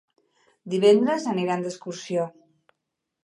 [0.73, 2.25] Divendres aniran d'excursió.